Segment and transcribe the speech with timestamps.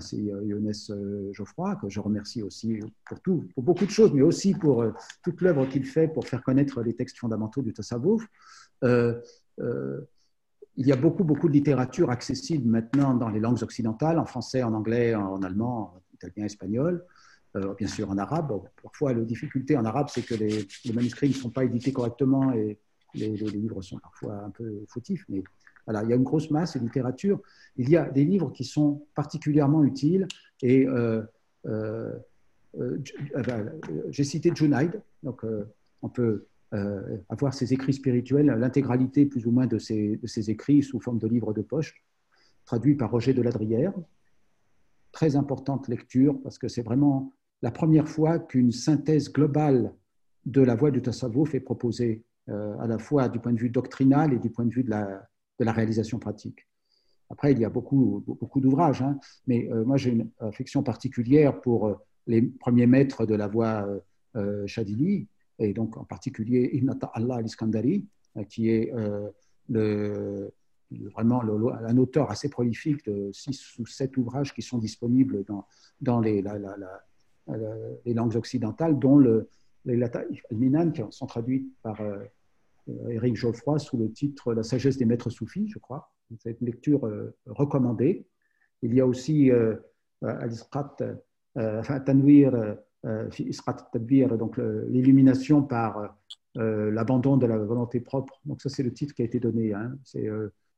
[0.00, 0.72] c'est Younes
[1.32, 2.80] Geoffroy, que je remercie aussi
[3.54, 4.84] pour beaucoup de choses, mais aussi pour
[5.22, 8.26] toute l'œuvre qu'il fait pour faire connaître les textes fondamentaux du Tassawouf.
[8.82, 9.26] il
[10.76, 14.74] y a beaucoup, beaucoup de littérature accessible maintenant dans les langues occidentales, en français, en
[14.74, 17.04] anglais, en allemand, en italien, espagnol.
[17.54, 18.60] bien sûr en arabe.
[18.82, 22.78] Parfois, la difficulté en arabe, c'est que les, manuscrits ne sont pas édités correctement et
[23.14, 25.42] les, livres sont parfois un peu fautifs, mais
[25.88, 27.40] il y a une grosse masse de littérature.
[27.76, 30.26] Il y a des livres qui sont particulièrement utiles
[30.62, 31.22] et euh,
[31.66, 32.12] euh,
[32.78, 32.98] euh,
[33.46, 33.72] ben,
[34.10, 35.42] j'ai cité Junaid, donc
[36.02, 36.46] on peut
[37.30, 41.54] avoir ses écrits spirituels, l'intégralité plus ou moins de ses, écrits sous forme de livres
[41.54, 42.04] de poche,
[42.66, 43.94] traduits par Roger de Ladrière.
[45.12, 47.32] Très importante lecture parce que c'est vraiment
[47.62, 49.94] la première fois qu'une synthèse globale
[50.44, 54.32] de la voie du Tassawouf est proposée, à la fois du point de vue doctrinal
[54.32, 56.66] et du point de vue de la, de la réalisation pratique.
[57.30, 61.60] Après, il y a beaucoup, beaucoup d'ouvrages, hein, mais euh, moi j'ai une affection particulière
[61.60, 61.94] pour euh,
[62.26, 63.86] les premiers maîtres de la voie
[64.36, 64.66] euh,
[65.58, 68.06] et donc en particulier Ibn Allah al-Iskandari,
[68.48, 68.92] qui est
[71.12, 75.66] vraiment un auteur assez prolifique de six ou sept ouvrages qui sont disponibles dans,
[76.00, 76.44] dans les,
[78.04, 79.48] les langues occidentales, dont le,
[79.84, 82.18] les Lata al-Minan, qui sont traduits par euh,
[83.10, 86.12] Éric Geoffroy sous le titre La sagesse des maîtres soufis, je crois.
[86.40, 88.26] C'est une lecture euh, recommandée.
[88.82, 89.76] Il y a aussi euh,
[90.22, 90.96] Al-Isqat,
[94.36, 94.58] donc
[94.88, 96.16] l'illumination par
[96.54, 98.40] l'abandon de la volonté propre.
[98.44, 99.72] Donc ça, c'est le titre qui a été donné.
[99.72, 99.96] Hein.
[100.04, 100.28] C'est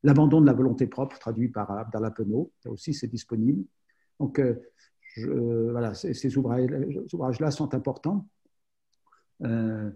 [0.03, 2.53] l'abandon de la volonté propre, traduit par Abdallah Penaud.
[2.61, 3.65] Ça aussi, c'est disponible.
[4.19, 4.41] Donc
[5.17, 8.27] voilà, ces, ouvrages-là sont importants.
[9.45, 9.91] Euh,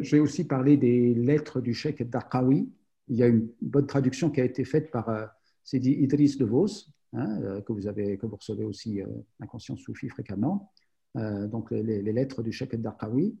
[0.00, 2.68] j'ai aussi parlé des lettres du cheikh Darqawi.
[3.08, 5.26] Il y a une bonne traduction qui a été faite par euh,
[5.72, 6.66] Idriss de Vos,
[7.12, 9.00] hein, euh, que, vous avez, que vous recevez aussi
[9.40, 10.72] Inconscience Soufi fréquemment.
[11.14, 13.36] donc les, lettres du cheikh Darqawi.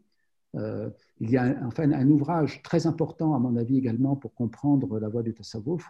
[0.54, 5.08] il y a enfin un ouvrage très important, à mon avis également, pour comprendre la
[5.08, 5.84] voie du Tasawwuf,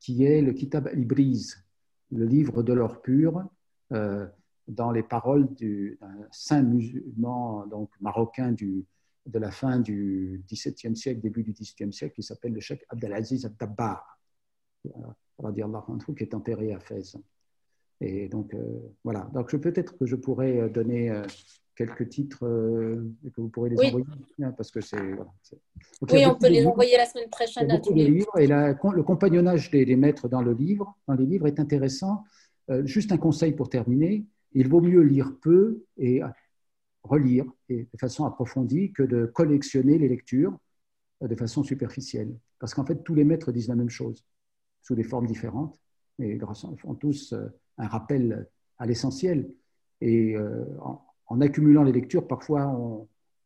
[0.00, 1.62] qui est le Kitab al-Ibriz,
[2.10, 3.44] le livre de l'or pur,
[3.90, 8.86] dans les paroles d'un saint musulman donc marocain du,
[9.30, 13.44] de la fin du XVIIe siècle, début du XVIIIe siècle, qui s'appelle le cheikh Abdelaziz
[13.44, 14.20] Abdabbar,
[14.82, 17.16] qui est enterré à Fès.
[18.00, 19.30] Et donc, euh, voilà.
[19.34, 21.22] Donc, peut-être que je pourrais euh, donner euh,
[21.76, 22.44] quelques titres
[23.24, 24.06] et que vous pourrez les envoyer,
[24.42, 25.00] hein, parce que c'est.
[26.10, 28.38] oui, on peut les envoyer la semaine prochaine à tous les livres.
[28.38, 32.24] Et le compagnonnage des, des, maîtres dans le livre, dans les livres, est intéressant.
[32.84, 36.20] juste un conseil pour terminer il vaut mieux lire peu et
[37.02, 40.56] relire de façon approfondie que de collectionner les lectures
[41.22, 42.36] euh, de façon superficielle.
[42.58, 44.24] Parce qu'en fait, tous les maîtres disent la même chose,
[44.82, 45.78] sous des formes différentes,
[46.18, 46.38] et
[46.78, 47.46] font tous euh,
[47.78, 49.50] un rappel à l'essentiel.
[50.00, 50.64] Et euh,
[51.26, 52.66] en, accumulant les lectures, parfois,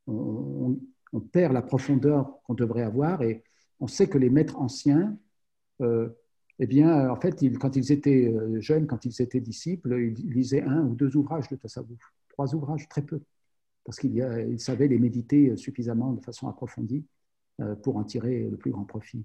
[0.06, 0.80] on,
[1.32, 3.22] perd la profondeur qu'on devrait avoir.
[3.22, 3.44] Et
[3.78, 5.16] on sait que les maîtres anciens,
[5.80, 10.82] eh bien, en fait, quand ils étaient jeunes, quand ils étaient disciples, ils lisaient un
[10.84, 12.00] ou deux ouvrages de Tassawouf.
[12.30, 13.20] Trois ouvrages, très peu
[13.84, 14.16] parce qu'il
[14.50, 17.04] il savait les méditer suffisamment de façon approfondie
[17.60, 19.24] euh, pour en tirer le plus grand profit.